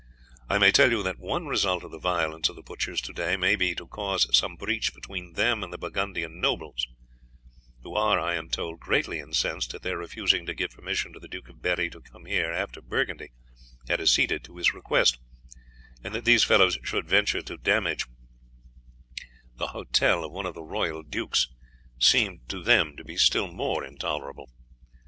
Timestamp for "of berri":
11.49-11.87